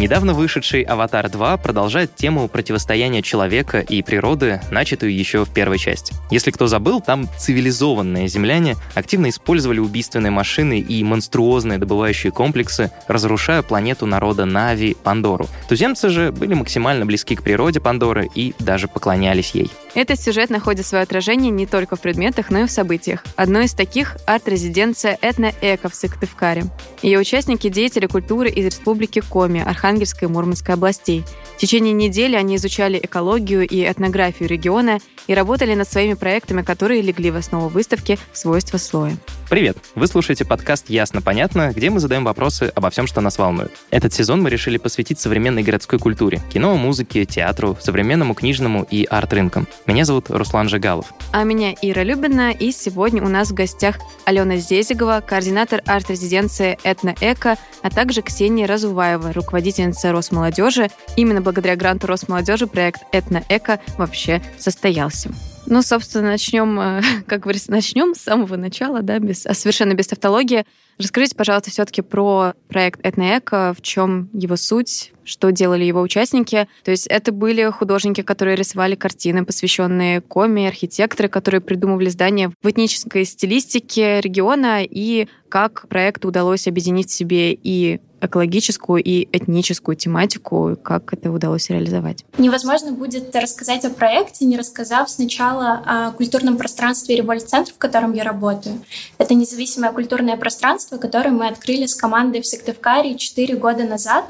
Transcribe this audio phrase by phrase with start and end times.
[0.00, 6.14] Недавно вышедший «Аватар 2» продолжает тему противостояния человека и природы, начатую еще в первой части.
[6.30, 13.60] Если кто забыл, там цивилизованные земляне активно использовали убийственные машины и монструозные добывающие комплексы, разрушая
[13.60, 15.48] планету народа Нави Пандору.
[15.68, 19.70] Туземцы же были максимально близки к природе Пандоры и даже поклонялись ей.
[19.94, 23.22] Этот сюжет находит свое отражение не только в предметах, но и в событиях.
[23.36, 26.64] Одно из таких— арт-резиденция «Этно-эко» в Сыктывкаре.
[27.02, 31.24] Ее участники— деятели культуры из республики Коми, Архангельской и Мурманской областей.
[31.56, 37.02] В течение недели они изучали экологию и этнографию региона и работали над своими проектами, которые
[37.02, 39.16] легли в основу выставки «Свойства слоя».
[39.50, 39.76] Привет!
[39.96, 43.72] Вы слушаете подкаст «Ясно-понятно», где мы задаем вопросы обо всем, что нас волнует.
[43.90, 49.66] Этот сезон мы решили посвятить современной городской культуре, кино, музыке, театру, современному книжному и арт-рынкам.
[49.86, 51.12] Меня зовут Руслан Жигалов.
[51.32, 57.56] А меня Ира Любина, и сегодня у нас в гостях Алена Зезигова, координатор арт-резиденции «Этно-эко»,
[57.82, 59.32] а также Ксения Разуваева,
[59.80, 60.90] руководительница Росмолодежи.
[61.16, 65.30] Именно благодаря гранту Росмолодежи проект «Этно-эко» вообще состоялся.
[65.66, 70.08] Ну, собственно, начнем, э, как говорится, начнем с самого начала, да, без, а совершенно без
[70.08, 70.64] тавтологии.
[70.98, 76.66] Расскажите, пожалуйста, все-таки про проект «Этноэко», в чем его суть, что делали его участники.
[76.82, 82.68] То есть это были художники, которые рисовали картины, посвященные коме, архитекторы, которые придумывали здания в
[82.68, 90.76] этнической стилистике региона, и как проекту удалось объединить в себе и экологическую и этническую тематику,
[90.82, 92.24] как это удалось реализовать.
[92.38, 98.24] Невозможно будет рассказать о проекте, не рассказав сначала о культурном пространстве Револьт-центр, в котором я
[98.24, 98.82] работаю.
[99.18, 104.24] Это независимое культурное пространство, которое мы открыли с командой в Сыктывкаре 4 года назад.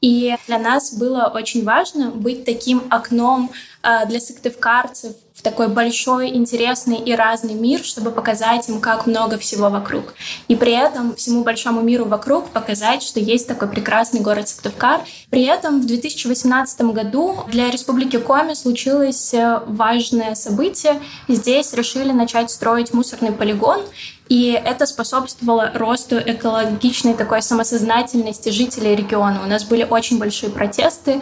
[0.00, 3.50] И для нас было очень важно быть таким окном
[3.82, 9.36] э, для сыктывкарцев в такой большой, интересный и разный мир, чтобы показать им, как много
[9.36, 10.14] всего вокруг.
[10.48, 15.02] И при этом всему большому миру вокруг показать, что есть такой прекрасный город Сыктывкар.
[15.28, 21.00] При этом в 2018 году для Республики Коми случилось э, важное событие.
[21.28, 23.82] Здесь решили начать строить мусорный полигон,
[24.28, 29.42] и это способствовало росту экологичной такой самосознательности жителей региона.
[29.44, 31.20] У нас были очень большие протесты,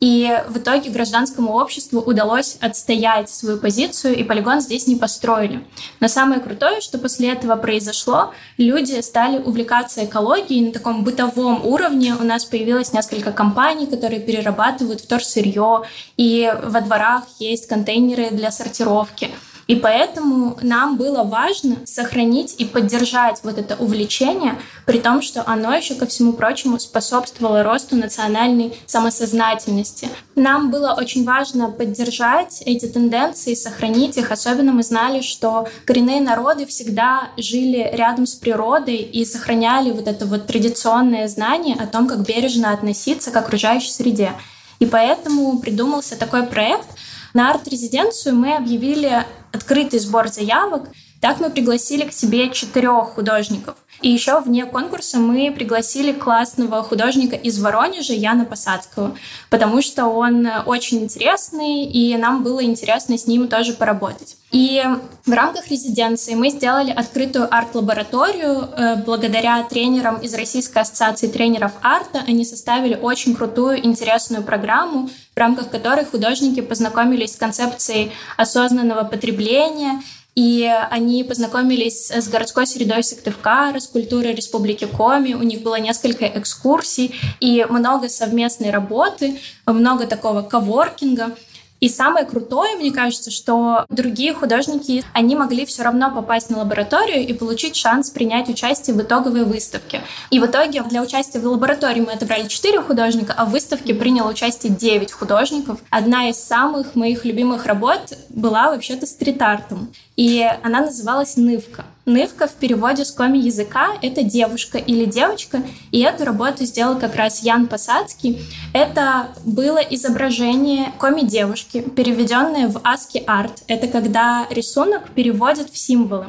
[0.00, 5.64] и в итоге гражданскому обществу удалось отстоять свою позицию, и полигон здесь не построили.
[6.00, 12.14] Но самое крутое, что после этого произошло, люди стали увлекаться экологией на таком бытовом уровне.
[12.18, 15.82] У нас появилось несколько компаний, которые перерабатывают вторсырье,
[16.16, 19.30] и во дворах есть контейнеры для сортировки.
[19.66, 25.74] И поэтому нам было важно сохранить и поддержать вот это увлечение, при том, что оно
[25.74, 30.08] еще ко всему прочему способствовало росту национальной самосознательности.
[30.36, 34.30] Нам было очень важно поддержать эти тенденции, сохранить их.
[34.30, 40.26] Особенно мы знали, что коренные народы всегда жили рядом с природой и сохраняли вот это
[40.26, 44.32] вот традиционное знание о том, как бережно относиться к окружающей среде.
[44.78, 46.86] И поэтому придумался такой проект.
[47.36, 50.88] На арт-резиденцию мы объявили открытый сбор заявок.
[51.20, 53.76] Так мы пригласили к себе четырех художников.
[54.02, 59.16] И еще вне конкурса мы пригласили классного художника из Воронежа Яна Посадского,
[59.50, 64.36] потому что он очень интересный, и нам было интересно с ним тоже поработать.
[64.52, 64.82] И
[65.26, 68.68] в рамках резиденции мы сделали открытую арт-лабораторию.
[68.76, 75.38] Э, благодаря тренерам из Российской ассоциации тренеров арта они составили очень крутую, интересную программу, в
[75.38, 80.00] рамках которой художники познакомились с концепцией осознанного потребления
[80.36, 85.32] и они познакомились с городской средой Сыктывкара, с культурой Республики Коми.
[85.32, 91.34] У них было несколько экскурсий и много совместной работы, много такого коворкинга.
[91.80, 97.26] И самое крутое, мне кажется, что другие художники, они могли все равно попасть на лабораторию
[97.26, 100.02] и получить шанс принять участие в итоговой выставке.
[100.30, 104.30] И в итоге для участия в лаборатории мы отобрали 4 художника, а в выставке приняло
[104.30, 105.80] участие 9 художников.
[105.90, 109.92] Одна из самых моих любимых работ была вообще-то стрит-артом.
[110.16, 111.84] И она называлась «Нывка».
[112.06, 117.16] Нывка в переводе с коми языка— это девушка или девочка, и эту работу сделал как
[117.16, 118.42] раз Ян Посадский.
[118.72, 123.64] Это было изображение коми-девушки, переведенное в ASCII арт.
[123.66, 126.26] Это когда рисунок переводят в символы.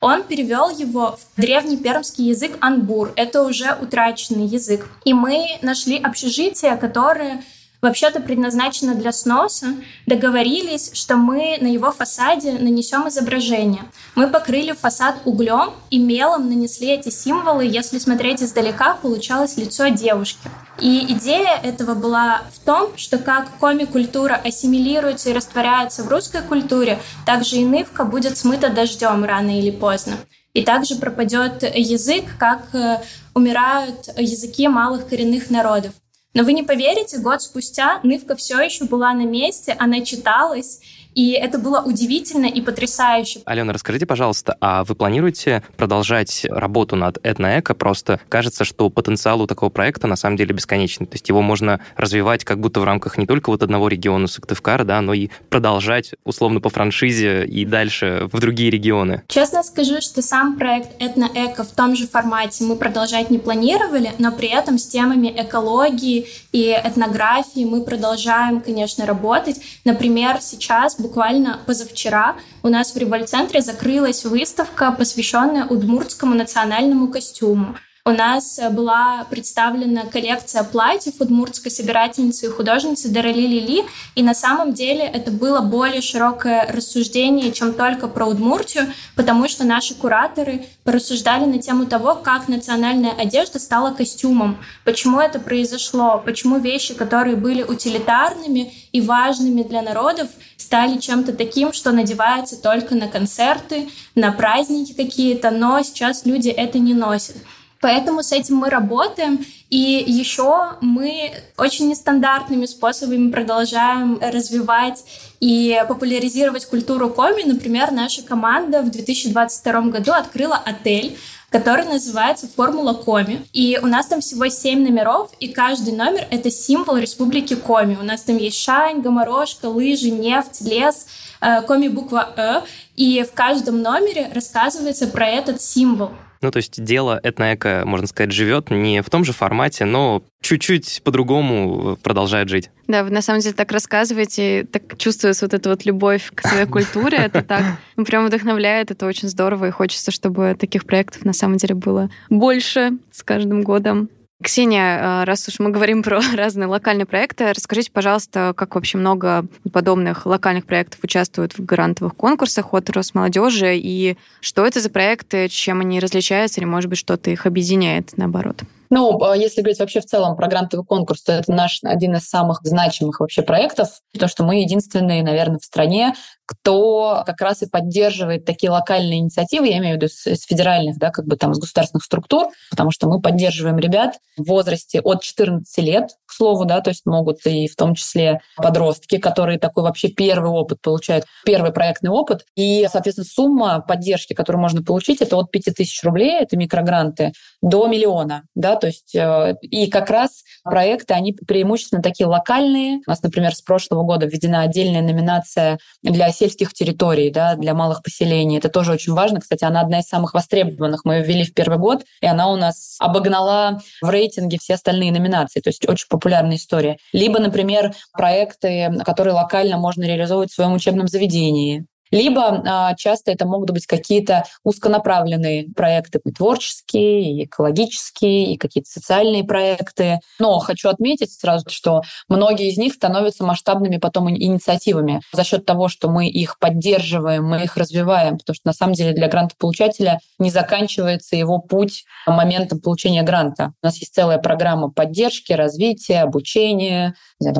[0.00, 3.12] Он перевел его в древний пермский язык анбур.
[3.14, 4.88] Это уже утраченный язык.
[5.04, 7.44] И мы нашли общежитие, которое
[7.80, 9.68] вообще-то предназначена для сноса,
[10.06, 13.84] договорились, что мы на его фасаде нанесем изображение.
[14.14, 17.64] Мы покрыли фасад углем и мелом нанесли эти символы.
[17.64, 20.48] Если смотреть издалека, получалось лицо девушки.
[20.80, 26.98] И идея этого была в том, что как коми-культура ассимилируется и растворяется в русской культуре,
[27.26, 30.14] так же и нывка будет смыта дождем рано или поздно.
[30.54, 33.02] И также пропадет язык, как э,
[33.34, 35.92] умирают языки малых коренных народов.
[36.34, 40.80] Но вы не поверите, год спустя Нывка все еще была на месте, она читалась,
[41.14, 43.40] и это было удивительно и потрясающе.
[43.44, 47.74] Алена, расскажите, пожалуйста, а вы планируете продолжать работу над этноэко?
[47.74, 51.06] Просто кажется, что потенциал у такого проекта на самом деле бесконечный.
[51.06, 54.84] То есть его можно развивать как будто в рамках не только вот одного региона Сыктывкара,
[54.84, 59.22] да, но и продолжать условно по франшизе и дальше в другие регионы.
[59.28, 64.32] Честно скажу, что сам проект этноэко в том же формате мы продолжать не планировали, но
[64.32, 69.60] при этом с темами экологии и этнографии мы продолжаем, конечно, работать.
[69.84, 77.76] Например, сейчас буквально позавчера у нас в Револьцентре закрылась выставка, посвященная удмуртскому национальному костюму.
[78.08, 83.84] У нас э, была представлена коллекция платьев удмуртской собирательницы и художницы Дарали Лили,
[84.14, 89.64] и на самом деле это было более широкое рассуждение, чем только про Удмуртию, потому что
[89.64, 96.58] наши кураторы порассуждали на тему того, как национальная одежда стала костюмом, почему это произошло, почему
[96.58, 100.28] вещи, которые были утилитарными и важными для народов,
[100.68, 106.78] стали чем-то таким, что надевается только на концерты, на праздники какие-то, но сейчас люди это
[106.78, 107.36] не носят.
[107.80, 109.46] Поэтому с этим мы работаем.
[109.70, 115.04] И еще мы очень нестандартными способами продолжаем развивать
[115.40, 117.44] и популяризировать культуру коми.
[117.44, 121.16] Например, наша команда в 2022 году открыла отель,
[121.50, 123.46] который называется «Формула Коми».
[123.52, 127.96] И у нас там всего семь номеров, и каждый номер— это символ Республики Коми.
[128.00, 131.06] У нас там есть шань, гоморошка, лыжи, нефть, лес,
[131.40, 132.60] э, Коми буква «Э».
[132.96, 136.10] И в каждом номере рассказывается про этот символ.
[136.40, 141.02] Ну, то есть дело этноэко, можно сказать, живет не в том же формате, но чуть-чуть
[141.04, 142.70] по-другому продолжает жить.
[142.86, 146.66] Да, вы на самом деле так рассказываете, так чувствуется вот эта вот любовь к своей
[146.70, 147.64] культуре, это так
[147.96, 152.10] ну, прям вдохновляет, это очень здорово, и хочется, чтобы таких проектов на самом деле было
[152.30, 154.08] больше с каждым годом.
[154.42, 159.46] Ксения, а, раз уж мы говорим про разные локальные проекты, расскажите, пожалуйста, как вообще много
[159.72, 165.80] подобных локальных проектов участвуют в грантовых конкурсах от Росмолодежи, и что это за проекты, чем
[165.80, 168.62] они различаются, или, может быть, что-то их объединяет, наоборот?
[168.90, 172.28] Ну, а если говорить вообще в целом про грантовый конкурс, то это наш один из
[172.28, 176.14] самых значимых вообще проектов, потому что мы единственные, наверное, в стране,
[176.48, 180.98] кто как раз и поддерживает такие локальные инициативы, я имею в виду с, с федеральных,
[180.98, 185.22] да, как бы там с государственных структур, потому что мы поддерживаем ребят в возрасте от
[185.22, 189.82] 14 лет, к слову, да, то есть могут и в том числе подростки, которые такой
[189.82, 192.46] вообще первый опыт получают, первый проектный опыт.
[192.56, 198.44] И, соответственно, сумма поддержки, которую можно получить, это от 5000 рублей, это микрогранты, до миллиона,
[198.54, 203.00] да, то есть э, и как раз проекты, они преимущественно такие локальные.
[203.06, 208.02] У нас, например, с прошлого года введена отдельная номинация для сельских территорий, да, для малых
[208.02, 208.58] поселений.
[208.58, 209.40] Это тоже очень важно.
[209.40, 211.04] Кстати, она одна из самых востребованных.
[211.04, 215.12] Мы ее ввели в первый год, и она у нас обогнала в рейтинге все остальные
[215.12, 215.60] номинации.
[215.60, 216.98] То есть очень популярная история.
[217.12, 221.86] Либо, например, проекты, которые локально можно реализовывать в своем учебном заведении.
[222.10, 229.44] Либо а, часто это могут быть какие-то узконаправленные проекты, творческие, и экологические, и какие-то социальные
[229.44, 230.20] проекты.
[230.38, 235.88] Но хочу отметить сразу, что многие из них становятся масштабными потом инициативами за счет того,
[235.88, 240.50] что мы их поддерживаем, мы их развиваем, потому что на самом деле для грантополучателя не
[240.50, 243.72] заканчивается его путь моментом получения гранта.
[243.82, 247.14] У нас есть целая программа поддержки, развития, обучения,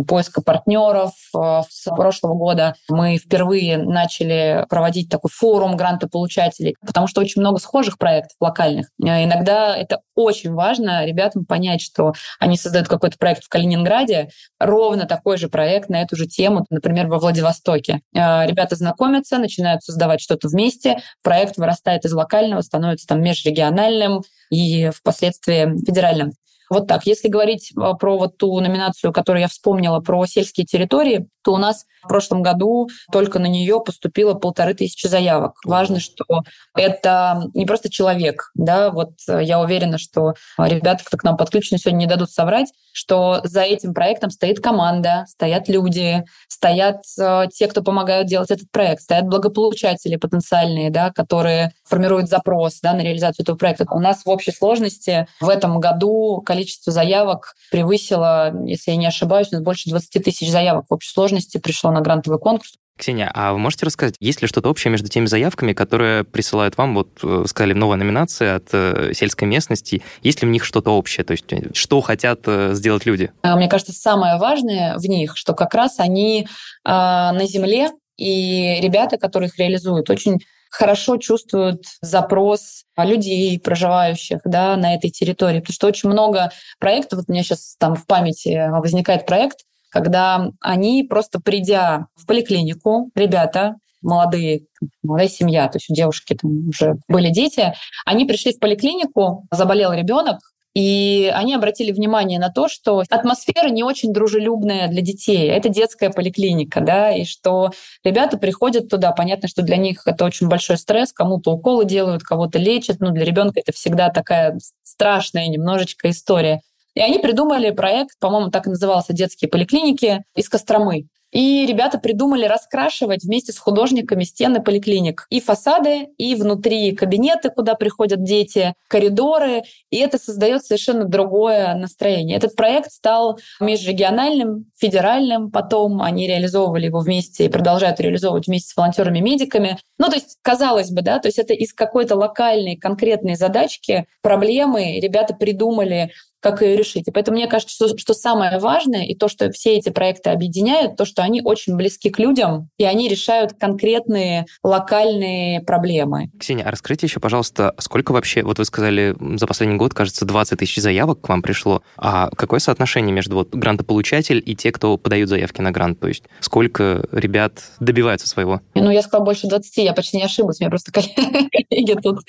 [0.07, 1.13] поиска партнеров.
[1.35, 4.38] А, с прошлого года мы впервые начали
[4.69, 8.89] проводить такой форум грантополучателей, потому что очень много схожих проектов локальных.
[9.03, 15.07] Э, иногда это очень важно ребятам понять, что они создают какой-то проект в Калининграде, ровно
[15.07, 18.01] такой же проект на эту же тему, например, во Владивостоке.
[18.15, 24.91] Э, ребята знакомятся, начинают создавать что-то вместе, проект вырастает из локального, становится там межрегиональным и
[24.91, 26.33] впоследствии федеральным.
[26.71, 27.07] Вот так.
[27.07, 31.57] Если говорить э, про вот ту номинацию, которую я вспомнила, про сельские территории, то у
[31.57, 35.55] нас в прошлом году только на нее поступило полторы тысячи заявок.
[35.65, 36.43] Важно, что
[36.77, 41.79] это не просто человек, да, вот э, я уверена, что ребята, кто к нам подключены
[41.79, 47.67] сегодня, не дадут соврать, что за этим проектом стоит команда, стоят люди, стоят э, те,
[47.69, 53.45] кто помогают делать этот проект, стоят благополучатели потенциальные, да, которые формируют запрос да, на реализацию
[53.45, 53.87] этого проекта.
[53.91, 59.49] У нас в общей сложности в этом году количество заявок превысило, если я не ошибаюсь,
[59.53, 62.75] у нас больше 20 тысяч заявок в общей сложности пришло на грантовый конкурс.
[62.97, 66.97] Ксения, а вы можете рассказать, есть ли что-то общее между теми заявками, которые присылают вам,
[66.97, 71.25] вот э, сказали, новая номинация от э, сельской местности, есть ли в них что-то общее,
[71.25, 72.41] то есть э, что хотят
[72.73, 73.31] сделать люди?
[73.43, 76.47] А, мне кажется, самое важное в них, что как раз они э,
[76.85, 80.41] на земле, и ребята, которые их реализуют, очень
[80.71, 85.61] хорошо чувствуют запрос людей, проживающих да, на этой территории.
[85.61, 90.51] Потому что очень много проектов, вот у меня сейчас там в памяти возникает проект, когда
[90.61, 94.67] они просто придя в поликлинику, ребята, молодые,
[95.03, 99.93] молодая семья, то есть у девушки там уже были дети, они пришли в поликлинику, заболел
[99.93, 100.39] ребенок,
[100.75, 105.49] и они обратили внимание на то, что атмосфера не очень дружелюбная для детей.
[105.49, 107.73] Это детская поликлиника, да, и что
[108.05, 109.11] ребята приходят туда.
[109.11, 111.13] Понятно, что для них это очень большой стресс.
[111.13, 113.01] Кому-то уколы делают, кого-то лечат.
[113.01, 116.61] Но для ребенка это всегда такая страшная немножечко история.
[116.99, 121.07] И они придумали проект, по-моему, так и назывался «Детские поликлиники» из Костромы.
[121.31, 125.27] И ребята придумали раскрашивать вместе с художниками стены поликлиник.
[125.31, 129.63] И фасады, и внутри кабинеты, куда приходят дети, коридоры.
[129.91, 132.37] И это создает совершенно другое настроение.
[132.37, 135.51] Этот проект стал межрегиональным, федеральным.
[135.51, 139.79] Потом они реализовывали его вместе и продолжают реализовывать вместе с волонтерами-медиками.
[139.99, 144.99] Ну, то есть, казалось бы, да, то есть это из какой-то локальной конкретной задачки, проблемы
[144.99, 147.09] ребята придумали как ее решить.
[147.09, 150.97] И поэтому мне кажется, что, что самое важное, и то, что все эти проекты объединяют,
[150.97, 156.31] то, что они очень близки к людям, и они решают конкретные локальные проблемы.
[156.39, 160.59] Ксения, а расскажите еще, пожалуйста, сколько вообще, вот вы сказали, за последний год, кажется, 20
[160.59, 165.29] тысяч заявок к вам пришло, а какое соотношение между вот грантополучатель и те, кто подают
[165.29, 166.01] заявки на грант?
[166.01, 168.61] То есть сколько ребят добиваются своего?
[168.75, 172.21] Ну, я сказала больше 20, я почти не ошиблась, меня просто коллеги тут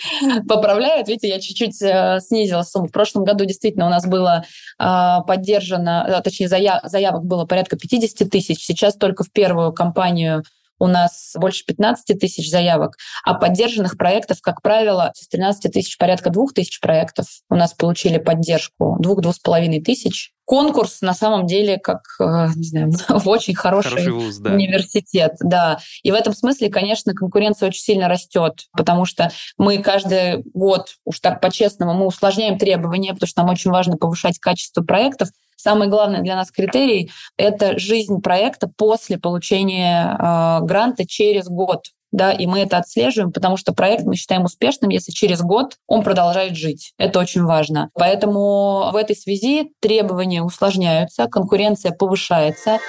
[0.48, 1.08] поправляют.
[1.08, 2.88] Видите, я чуть-чуть э, снизила сумму.
[2.88, 4.46] В прошлом году действительно у нас нас было
[4.78, 8.66] а, поддержано, а, точнее, заявок было порядка 50 тысяч.
[8.66, 10.44] Сейчас только в первую кампанию
[10.80, 16.30] у нас больше 15 тысяч заявок, а поддержанных проектов, как правило, с 13 тысяч порядка
[16.30, 22.48] 2 тысяч проектов у нас получили поддержку, 2-2,5 тысяч конкурс на самом деле как, э,
[22.56, 22.92] не знаю,
[23.26, 24.54] очень хороший, хороший вуз, да.
[24.54, 25.36] университет.
[25.42, 25.78] Да.
[26.02, 31.20] И в этом смысле, конечно, конкуренция очень сильно растет, потому что мы каждый год, уж
[31.20, 35.30] так по-честному, мы усложняем требования, потому что нам очень важно повышать качество проектов.
[35.56, 42.32] Самый главный для нас критерий— это жизнь проекта после получения э, гранта через год да,
[42.32, 46.56] и мы это отслеживаем, потому что проект мы считаем успешным, если через год он продолжает
[46.56, 46.94] жить.
[46.98, 47.90] Это очень важно.
[47.94, 52.80] Поэтому в этой связи требования усложняются, конкуренция повышается.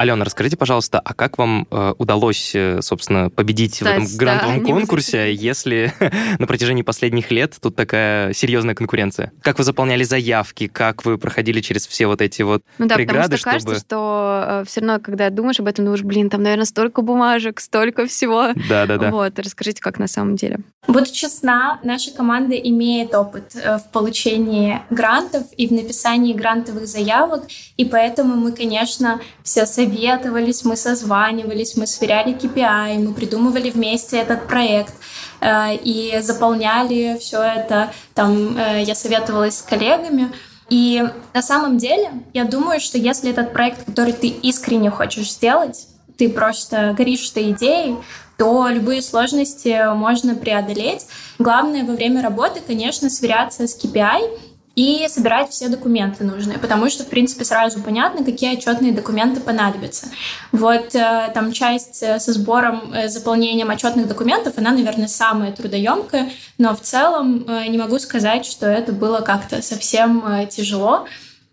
[0.00, 4.60] Алена, расскажите, пожалуйста, а как вам э, удалось, э, собственно, победить Стать, в этом грантовом
[4.60, 5.92] да, конкурсе, если
[6.38, 9.30] на протяжении последних лет тут такая серьезная конкуренция?
[9.42, 13.36] Как вы заполняли заявки, как вы проходили через все вот эти вот ну да, преграды,
[13.36, 13.72] потому что чтобы...
[13.72, 17.60] кажется, что э, все равно, когда думаешь об этом, думаешь, блин, там, наверное, столько бумажек,
[17.60, 18.54] столько всего.
[18.70, 19.10] Да-да-да.
[19.10, 20.60] Вот, расскажите, как на самом деле.
[20.86, 27.44] Буду честна, наша команда имеет опыт э, в получении грантов и в написании грантовых заявок,
[27.76, 34.46] и поэтому мы, конечно, все советовались, мы созванивались, мы сверяли KPI, мы придумывали вместе этот
[34.46, 34.94] проект
[35.40, 37.92] э, и заполняли все это.
[38.14, 40.32] Там э, я советовалась с коллегами.
[40.68, 41.02] И
[41.34, 46.28] на самом деле, я думаю, что если этот проект, который ты искренне хочешь сделать, ты
[46.28, 47.96] просто горишь этой идеей,
[48.38, 51.06] то любые сложности можно преодолеть.
[51.38, 54.38] Главное во время работы, конечно, сверяться с KPI
[54.76, 60.06] и собирать все документы нужные, потому что, в принципе, сразу понятно, какие отчетные документы понадобятся.
[60.52, 66.30] Вот э, там часть э, со сбором, э, заполнением отчетных документов, она, наверное, самая трудоемкая,
[66.58, 71.06] но в целом не могу сказать, что это было как-то совсем тяжело.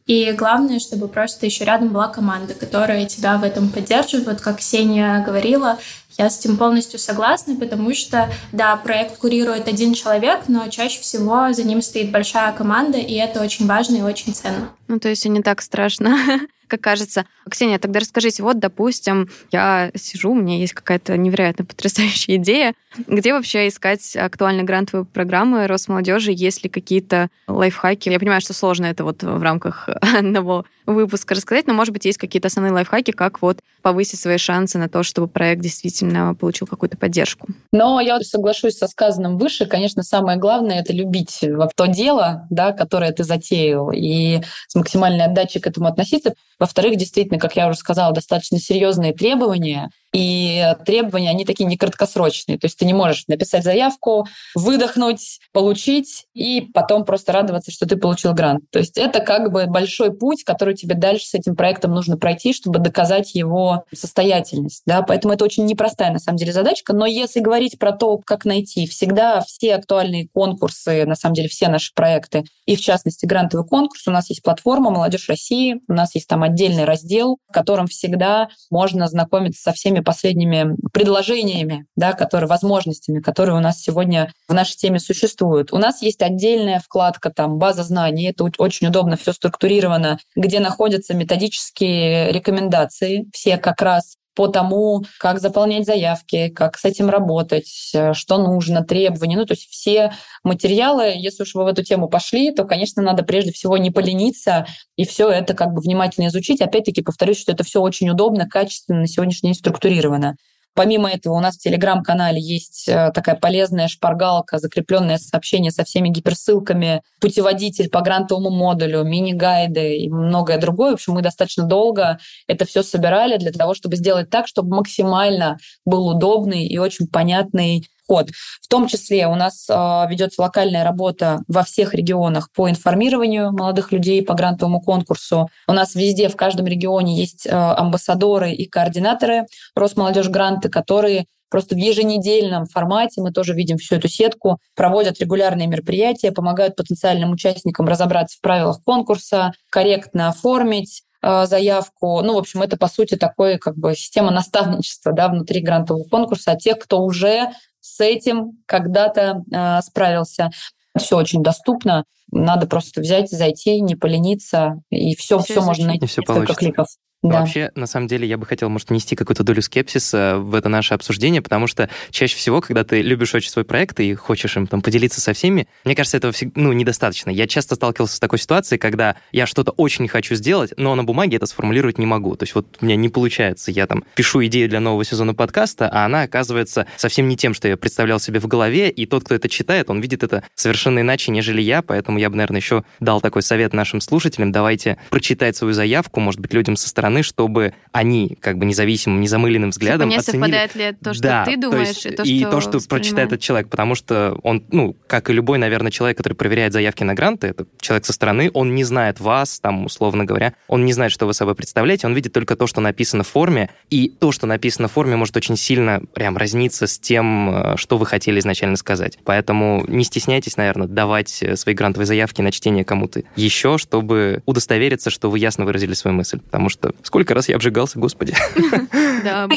[0.05, 4.27] И главное, чтобы просто еще рядом была команда, которая тебя в этом поддерживает.
[4.27, 5.79] Вот как Ксения говорила,
[6.17, 11.53] я с этим полностью согласна, потому что, да, проект курирует один человек, но чаще всего
[11.53, 14.69] за ним стоит большая команда, и это очень важно и очень ценно.
[14.87, 16.17] Ну, то есть и не так страшно
[16.67, 17.25] как кажется.
[17.49, 22.73] Ксения, тогда расскажите, вот, допустим, я сижу, у меня есть какая-то невероятно потрясающая идея,
[23.07, 28.09] где вообще искать актуальные грантовые программы Росмолодежи, есть ли какие-то лайфхаки?
[28.09, 32.17] Я понимаю, что сложно это вот в рамках одного выпуска рассказать, но, может быть, есть
[32.17, 36.06] какие-то основные лайфхаки, как вот повысить свои шансы на то, чтобы проект действительно
[36.39, 37.47] получил какую-то поддержку.
[37.71, 39.65] Но я соглашусь со сказанным выше.
[39.65, 41.43] Конечно, самое главное— это любить
[41.75, 46.33] то дело, да, которое ты затеял, и с максимальной отдачей к этому относиться.
[46.59, 52.57] Во-вторых, действительно, как я уже сказала, достаточно серьезные требования— И требования, они такие не краткосрочные.
[52.57, 57.97] То есть ты не можешь написать заявку, выдохнуть, получить и потом просто радоваться, что ты
[57.97, 58.63] получил грант.
[58.71, 62.53] То есть это как бы большой путь, который тебе дальше с этим проектом нужно пройти,
[62.53, 64.83] чтобы доказать его состоятельность.
[64.85, 65.01] Да?
[65.01, 66.93] Поэтому это очень непростая на самом деле задачка.
[66.93, 71.67] Но если говорить про то, как найти, всегда все актуальные конкурсы, на самом деле все
[71.67, 76.15] наши проекты, и в частности грантовый конкурс, у нас есть платформа «Молодежь России», у нас
[76.15, 82.47] есть там отдельный раздел, в котором всегда можно знакомиться со всеми последними предложениями, да, которые,
[82.47, 85.73] возможностями, которые у нас сегодня в нашей теме существуют.
[85.73, 91.13] У нас есть отдельная вкладка, там, база знаний, это очень удобно, все структурировано, где находятся
[91.13, 98.13] методические рекомендации, все как раз по тому, как заполнять заявки, как с этим работать, э,
[98.13, 99.35] что нужно, требования.
[99.35, 100.13] Ну, то есть все
[100.43, 104.67] материалы, если уж вы в эту тему пошли, то, конечно, надо прежде всего не полениться
[104.95, 106.61] и все это как бы внимательно изучить.
[106.61, 110.35] Опять-таки, повторюсь, что это все очень удобно, качественно, на сегодняшний день структурировано.
[110.77, 116.09] Помимо этого у нас в Телеграм-канале есть э, такая полезная шпаргалка, закрепленное сообщение со всеми
[116.09, 120.91] гиперссылками, путеводитель по грантовому модулю, мини-гайды и многое другое.
[120.91, 125.57] В общем, мы достаточно долго это все собирали для того, чтобы сделать так, чтобы максимально
[125.83, 128.29] был удобный и очень понятный подход.
[128.61, 133.91] В том числе у нас а, ведется локальная работа во всех регионах по информированию молодых
[133.91, 135.49] людей по грантовому конкурсу.
[135.67, 139.45] У нас везде, в каждом регионе есть а, амбассадоры и координаторы
[139.75, 145.67] Росмолодежь гранты, которые просто в еженедельном формате, мы тоже видим всю эту сетку, проводят регулярные
[145.67, 152.21] мероприятия, помогают потенциальным участникам разобраться в правилах конкурса, корректно оформить а, заявку.
[152.21, 156.51] Ну, в общем, это, по сути, такой как бы система наставничества да, внутри грантового конкурса
[156.51, 157.49] от тех, кто уже
[157.87, 160.49] с этим когда-то э, справился.
[160.97, 162.03] Все очень доступно.
[162.31, 166.05] Надо просто взять, зайти, не полениться, и все, все, все можно найти.
[166.07, 166.55] Все получится.
[166.59, 166.87] кликов.
[167.23, 167.39] Да.
[167.39, 170.93] Вообще, на самом деле, я бы хотел, может, нести какую-то долю скепсиса в это наше
[170.93, 174.83] обсуждение, потому что чаще всего, когда ты любишь очень свой проект и хочешь им там
[174.83, 177.31] поделиться со всеми, мне кажется, этого ну, недостаточно.
[177.31, 181.37] Я часто сталкивался с такой ситуацией, когда я что-то очень хочу сделать, но на бумаге
[181.37, 182.35] это сформулировать не могу.
[182.35, 183.71] То есть вот у меня не получается.
[183.71, 187.67] Я там пишу идею для нового сезона подкаста, а она оказывается совсем не тем, что
[187.67, 191.31] я представлял себе в голове, и тот, кто это читает, он видит это совершенно иначе,
[191.31, 194.51] нежели я, поэтому я бы, наверное, еще дал такой совет нашим слушателям.
[194.51, 199.71] Давайте прочитать свою заявку, может быть, людям со стороны, чтобы они как бы независимым, незамыленным
[199.71, 200.41] взглядом типа не оценили...
[200.41, 202.89] совпадает ли то, что да, ты думаешь, то есть, и то, что И то, что
[202.89, 207.03] прочитает этот человек, потому что он, ну, как и любой, наверное, человек, который проверяет заявки
[207.03, 210.93] на гранты, это человек со стороны, он не знает вас, там, условно говоря, он не
[210.93, 214.31] знает, что вы собой представляете, он видит только то, что написано в форме, и то,
[214.31, 218.39] что написано в форме, может очень сильно прям разниться с тем, э, что вы хотели
[218.39, 219.17] изначально сказать.
[219.23, 225.09] Поэтому не стесняйтесь, наверное, давать э, свои грантовые заявки на чтение кому-то еще, чтобы удостовериться,
[225.09, 226.39] что вы ясно выразили свою мысль.
[226.39, 228.33] Потому что сколько раз я обжигался, господи.
[229.23, 229.47] Да,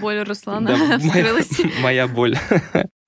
[0.00, 1.50] боль Руслана вскрылась.
[1.82, 2.36] Моя боль.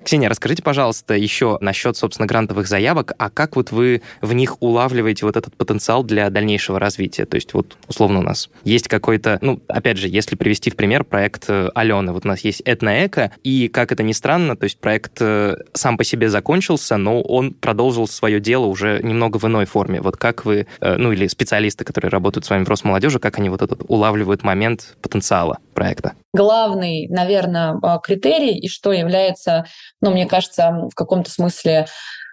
[0.05, 5.25] Ксения, расскажите, пожалуйста, еще насчет, собственно, грантовых заявок, а как вот вы в них улавливаете
[5.27, 7.25] вот этот потенциал для дальнейшего развития?
[7.25, 11.05] То есть вот, условно, у нас есть какой-то, ну, опять же, если привести в пример
[11.05, 14.79] проект э, Алены, вот у нас есть Этноэко, и, как это ни странно, то есть
[14.79, 19.67] проект э, сам по себе закончился, но он продолжил свое дело уже немного в иной
[19.67, 20.01] форме.
[20.01, 23.51] Вот как вы, э, ну, или специалисты, которые работают с вами в Росмолодежи, как они
[23.51, 26.15] вот этот улавливают момент потенциала проекта?
[26.35, 29.67] Главный, наверное, критерий, и что является
[30.01, 31.87] ну, мне кажется, в каком-то смысле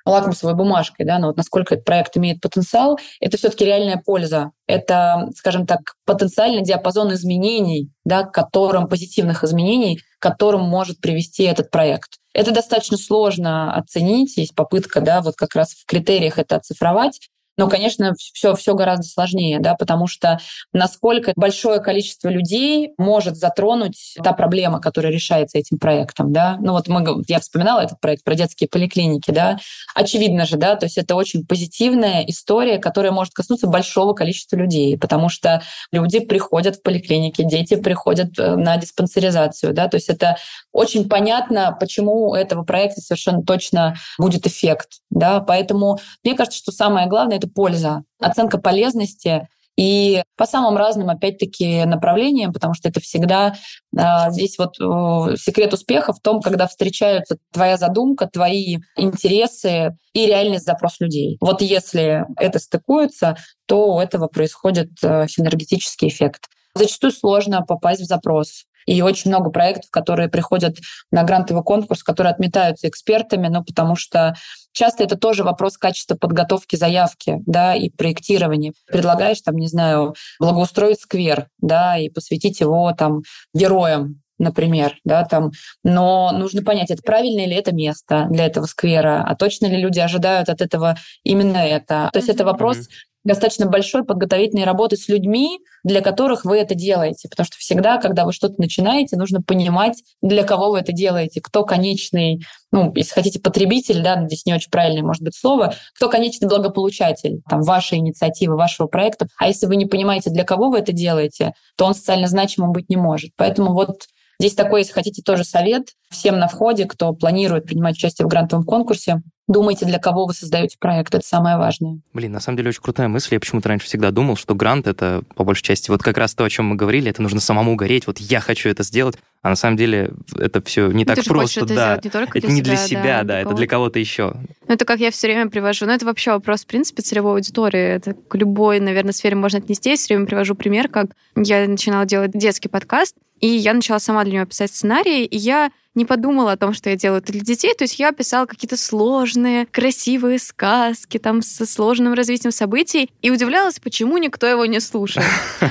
[0.05, 4.51] лакмусовой бумажкой, да, но вот насколько этот проект имеет потенциал, это все-таки реальная польза.
[4.67, 11.69] Это, скажем так, потенциальный диапазон изменений, да, которым, позитивных изменений, к которым может привести этот
[11.69, 12.17] проект.
[12.33, 17.19] Это достаточно сложно оценить, есть попытка, да, вот как раз в критериях это оцифровать.
[17.59, 20.39] Но, конечно, все, все гораздо сложнее, да, потому что
[20.71, 26.55] насколько большое количество людей может затронуть та проблема, которая решается этим проектом, да.
[26.61, 29.57] Ну вот мы, я вспоминала этот проект про детские поликлиники, да.
[29.93, 34.97] Очевидно же, да, то есть это очень позитивная история, которая может коснуться большого количества людей,
[34.97, 40.37] потому что люди приходят в поликлиники, дети приходят э, на диспансеризацию, да, то есть это
[40.71, 46.71] очень понятно, почему у этого проекта совершенно точно будет эффект, да, поэтому мне кажется, что
[46.71, 49.47] самое главное— это польза, оценка полезности
[49.79, 53.55] и по самым разным, опять-таки, направлениям, потому что это всегда
[53.97, 60.25] э, здесь вот э, секрет успеха в том, когда встречаются твоя задумка, твои интересы и
[60.25, 61.37] реальность запрос людей.
[61.39, 66.47] Вот если это стыкуется, то у этого происходит э, синергетический эффект.
[66.75, 68.65] Зачастую сложно попасть в запрос.
[68.85, 70.77] И очень много проектов, которые приходят
[71.11, 74.35] на грантовый конкурс, которые отметаются экспертами, ну, потому что
[74.71, 78.73] часто это тоже вопрос качества подготовки заявки, да, и проектирования.
[78.87, 83.21] Предлагаешь, там, не знаю, благоустроить сквер, да, и посвятить его там
[83.53, 85.51] героям, например, да, там,
[85.83, 89.99] но нужно понять, это правильное ли это место для этого сквера, а точно ли люди
[89.99, 92.09] ожидают от этого именно это.
[92.13, 92.33] То есть mm-hmm.
[92.33, 92.87] это вопрос
[93.23, 97.27] достаточно большой подготовительной работы с людьми, для которых вы это делаете.
[97.29, 101.63] Потому что всегда, когда вы что-то начинаете, нужно понимать, для кого вы это делаете, кто
[101.63, 106.47] конечный, ну, если хотите, потребитель, да, здесь не очень правильное может быть слово, кто конечный
[106.47, 109.27] благополучатель там, вашей инициативы, вашего проекта.
[109.37, 112.89] А если вы не понимаете, для кого вы это делаете, то он социально значимым быть
[112.89, 113.31] не может.
[113.35, 114.03] Поэтому вот
[114.39, 118.63] Здесь такой, если хотите, тоже совет всем на входе, кто планирует принимать участие в грантовом
[118.63, 119.21] конкурсе.
[119.49, 121.13] Думайте, для кого вы создаете проект.
[121.13, 121.99] Это самое важное.
[122.13, 123.33] Блин, на самом деле очень крутая мысль.
[123.33, 126.43] Я почему-то раньше всегда думал, что грант— это, по большей части, вот как раз то,
[126.43, 129.17] о чем мы говорили, это нужно самому гореть, вот я хочу это сделать.
[129.41, 131.99] А на самом деле это все не ну, так просто, да.
[132.03, 134.35] Не только это для не себя, для себя, да, да это для кого-то еще.
[134.67, 135.85] Ну, это как я все время привожу.
[135.85, 137.95] Ну, это вообще вопрос, в принципе, целевой аудитории.
[137.95, 139.89] Это к любой, наверное, сфере можно отнести.
[139.89, 144.23] Я все время привожу пример, как я начинала делать детский подкаст, и я начала сама
[144.23, 147.41] для него писать сценарий, и я не подумала о том, что я делаю это для
[147.41, 147.73] детей.
[147.73, 153.79] То есть я писала какие-то сложные, красивые сказки там со сложным развитием событий и удивлялась,
[153.79, 155.27] почему никто его не слушает.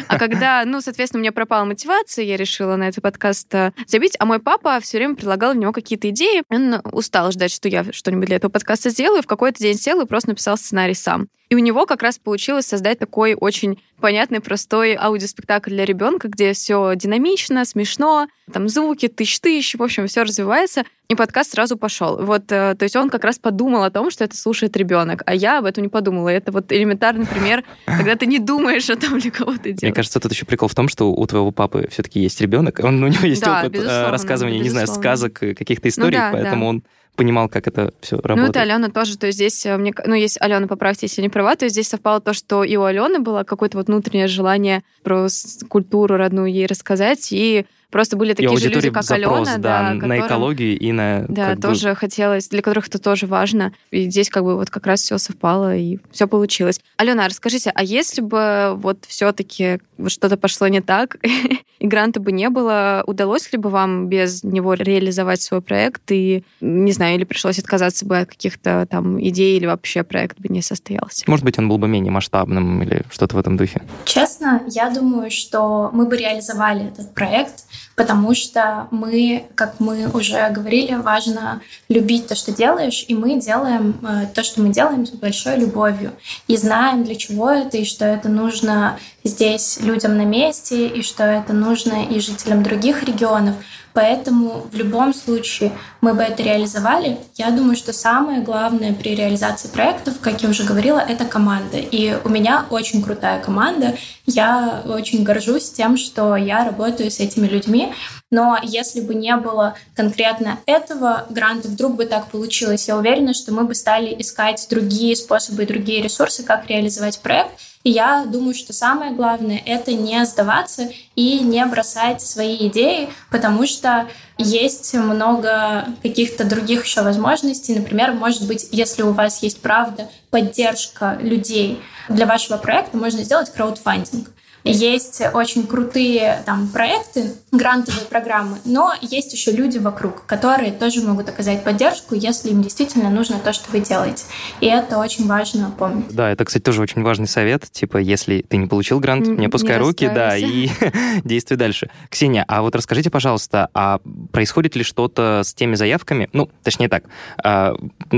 [0.09, 4.17] А когда, ну, соответственно, у меня пропала мотивация, я решила на этот подкаст э, забить,
[4.19, 6.43] а мой папа все время предлагал в него какие-то идеи.
[6.51, 10.07] Он устал ждать, что я что-нибудь для этого подкаста сделаю, в какой-то день сел и
[10.07, 11.29] просто написал сценарий сам.
[11.49, 16.53] И у него как раз получилось создать такой очень понятный, простой аудиоспектакль для ребенка, где
[16.53, 22.17] все динамично, смешно, там звуки тысяч-тысяч, в общем, все развивается, и подкаст сразу пошел.
[22.23, 25.35] Вот, э, то есть он как раз подумал о том, что это слушает ребенок, а
[25.35, 26.29] я об этом не подумала.
[26.29, 29.83] Это вот элементарный пример, когда ты не думаешь о том, для кого ты делаешь.
[29.83, 33.03] Мне кажется, тут еще прикол в том, что у твоего папы все-таки есть ребенок, он,
[33.03, 36.65] у него есть да, опыт э, рассказывания, не знаю, сказок, каких-то историй, ну, да, поэтому
[36.65, 36.69] да.
[36.69, 36.83] он
[37.19, 38.39] понимал, как это все работает.
[38.39, 39.19] Ну, это Алена тоже.
[39.19, 41.89] То есть здесь, э, мне, ну, есть Алена, поправьте, если не права, то есть здесь
[41.89, 45.27] совпало то, что и у Алены было какое-то вот внутреннее желание про
[45.69, 50.07] культуру родную ей рассказать, и Просто были такие же люди, как запрос, Алена, да, да
[50.07, 51.25] на экологию и на...
[51.29, 51.97] Да, тоже бы...
[51.97, 53.73] хотелось, для которых это тоже важно.
[53.91, 56.81] И здесь как бы вот как раз все совпало, и все получилось.
[56.99, 61.17] Алена, расскажите, а если бы вот все-таки вот что-то пошло не так,
[61.79, 66.45] и гранта бы не было, удалось ли бы вам без него реализовать свой проект, и,
[66.61, 70.61] не знаю, или пришлось отказаться бы от каких-то там идей, или вообще проект бы не
[70.61, 71.25] состоялся?
[71.27, 73.83] Может быть, он был бы менее масштабным или что-то в этом духе?
[74.05, 77.65] Честно, я думаю, что мы бы реализовали этот проект,
[77.95, 83.99] потому что мы, как мы уже говорили, важно любить то, что делаешь, и мы делаем
[84.03, 86.13] э, то, что мы делаем с большой любовью,
[86.47, 91.25] и знаем, для чего это, и что это нужно здесь людям на месте, и что
[91.25, 93.57] это нужно и жителям других регионов.
[93.95, 97.19] Поэтому в любом случае мы бы это реализовали.
[97.35, 101.79] Я думаю, что самое главное при реализации проектов, как я уже говорила, это команда.
[101.79, 103.97] И у меня очень крутая команда.
[104.27, 107.93] Я очень горжусь тем, что я работаю с этими людьми.
[108.31, 113.53] Но если бы не было конкретно этого гранта, вдруг бы так получилось, я уверена, что
[113.53, 117.51] мы бы стали искать другие способы, другие ресурсы, как реализовать проект.
[117.89, 123.67] И я думаю, что самое главное— это не сдаваться и не бросать свои идеи, потому
[123.67, 127.75] что есть много каких-то других еще возможностей.
[127.75, 133.51] Например, может быть, если у вас есть правда поддержка людей для вашего проекта, можно сделать
[133.55, 134.33] краудфандинг.
[134.65, 141.29] Есть очень крутые там проекты, грантовые программы, но есть еще люди вокруг, которые тоже могут
[141.29, 144.25] оказать поддержку, если им действительно нужно то, что вы делаете.
[144.61, 146.15] И это очень важно помнить.
[146.15, 147.71] Да, это, кстати, тоже очень важный совет.
[147.71, 150.69] Типа, если ты не получил грант, не опускай не руки, да, и
[151.25, 151.91] действуй дальше.
[152.11, 154.01] Ксения, а вот расскажите, пожалуйста, а
[154.33, 156.29] происходит ли что-то с теми заявками?
[156.33, 157.05] Ну, точнее так,
[157.43, 157.75] а,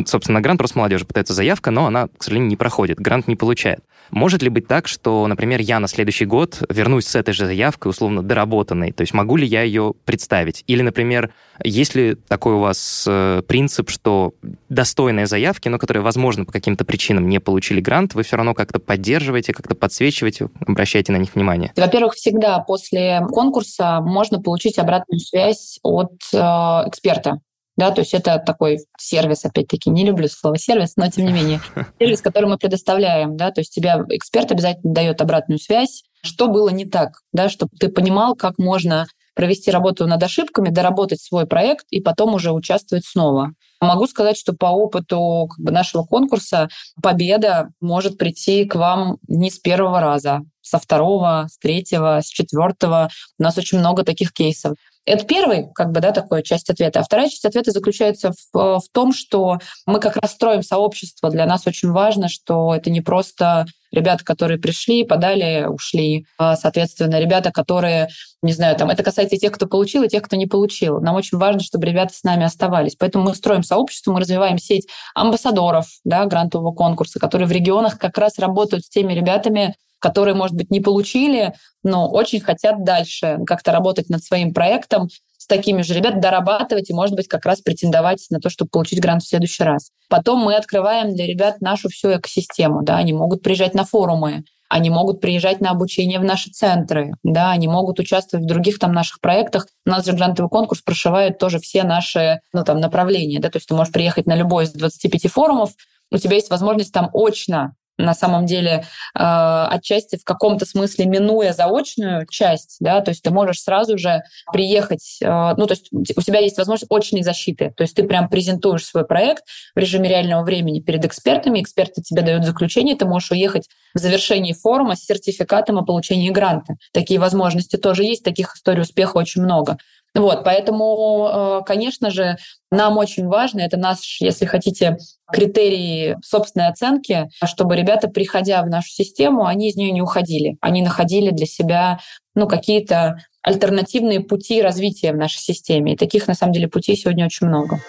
[0.06, 3.80] собственно, грант Росмолодежи пытается заявка, но она, к сожалению, не проходит, грант не получает.
[4.10, 7.90] Может ли быть так, что, например, я на следующий год вернусь с этой же заявкой,
[7.90, 8.92] условно, доработанной?
[8.92, 10.64] То есть могу ли я ее представить?
[10.66, 14.32] Или, например, есть ли такой у вас э, принцип, что
[14.68, 18.78] достойные заявки, но которые, возможно, по каким-то причинам не получили грант, вы все равно как-то
[18.78, 21.72] поддерживаете, как-то подсвечиваете, обращаете на них внимание?
[21.76, 27.40] Во-первых, всегда после конкурса можно получить обратную связь от э, эксперта.
[27.76, 31.60] Да, то есть это такой сервис, опять-таки, не люблю слово сервис, но тем не менее,
[31.98, 36.68] сервис, который мы предоставляем, да, то есть тебя эксперт обязательно дает обратную связь, что было
[36.68, 41.86] не так, да, чтобы ты понимал, как можно провести работу над ошибками, доработать свой проект
[41.90, 43.52] и потом уже участвовать снова.
[43.80, 46.68] Могу сказать, что по опыту как бы, нашего конкурса
[47.02, 53.08] победа может прийти к вам не с первого раза, со второго, с третьего, с четвертого.
[53.38, 54.74] У нас очень много таких кейсов.
[55.06, 57.00] Это первый, как бы, да, такой часть ответа.
[57.00, 61.30] А вторая часть ответа заключается в, в том, что мы как раз строим сообщество.
[61.30, 66.26] Для нас очень важно, что это не просто ребята, которые пришли, подали, ушли.
[66.38, 68.08] А, соответственно, ребята, которые,
[68.42, 71.00] не знаю, там, это касается и тех, кто получил, и тех, кто не получил.
[71.00, 72.94] Нам очень важно, чтобы ребята с нами оставались.
[72.96, 78.16] Поэтому мы строим сообщество, мы развиваем сеть амбассадоров да, грантового конкурса, которые в регионах как
[78.18, 83.70] раз работают с теми ребятами, которые, может быть, не получили, но очень хотят дальше как-то
[83.70, 85.08] работать над своим проектом,
[85.38, 89.00] с такими же ребят дорабатывать и, может быть, как раз претендовать на то, чтобы получить
[89.00, 89.90] грант в следующий раз.
[90.08, 92.82] Потом мы открываем для ребят нашу всю экосистему.
[92.82, 97.50] Да, они могут приезжать на форумы, они могут приезжать на обучение в наши центры, да,
[97.50, 99.66] они могут участвовать в других там наших проектах.
[99.86, 103.40] У нас же грантовый конкурс прошивает тоже все наши ну, там, направления.
[103.40, 105.72] Да, то есть ты можешь приехать на любой из 25 форумов,
[106.12, 108.84] у тебя есть возможность там очно на самом деле
[109.14, 114.22] э, отчасти в каком-то смысле минуя заочную часть, да, то есть ты можешь сразу же
[114.52, 118.28] приехать, э, ну, то есть у тебя есть возможность очной защиты, то есть ты прям
[118.28, 123.30] презентуешь свой проект в режиме реального времени перед экспертами, эксперты тебе дают заключение, ты можешь
[123.30, 126.74] уехать в завершении форума с сертификатом о получении гранта.
[126.92, 129.78] Такие возможности тоже есть, таких историй успеха очень много.
[130.14, 132.36] Вот, поэтому, э, конечно же,
[132.72, 134.98] нам очень важно, это наш, если хотите,
[135.32, 140.56] критерии собственной оценки, чтобы ребята, приходя в нашу систему, они из нее не уходили.
[140.60, 142.00] Они находили для себя
[142.34, 145.94] ну, какие-то альтернативные пути развития в нашей системе.
[145.94, 147.80] И таких, на самом деле, путей сегодня очень много.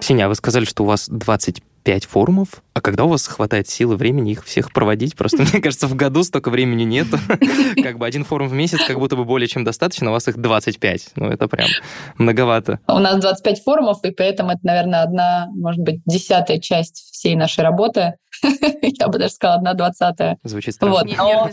[0.00, 3.96] Сеня, вы сказали, что у вас 25 пять форумов, а когда у вас хватает силы,
[3.96, 5.16] времени их всех проводить?
[5.16, 7.08] Просто, мне кажется, в году столько времени нет.
[7.82, 10.38] Как бы один форум в месяц как будто бы более чем достаточно, у вас их
[10.38, 11.10] 25.
[11.16, 11.68] Ну, это прям
[12.16, 12.78] многовато.
[12.86, 17.62] У нас 25 форумов, и поэтому это, наверное, одна, может быть, десятая часть всей нашей
[17.64, 18.14] работы.
[18.42, 20.38] Я бы даже сказала, одна двадцатая.
[20.44, 21.00] Звучит страшно.
[21.00, 21.50] Вот, но,